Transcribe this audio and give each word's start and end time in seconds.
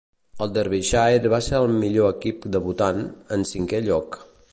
El 0.43 0.53
Derbyshire 0.53 1.29
va 1.33 1.39
ser 1.47 1.59
el 1.65 1.75
millor 1.83 2.09
equip 2.15 2.47
debutant, 2.57 3.05
en 3.37 3.45
cinquè 3.51 3.83
lloc. 3.91 4.19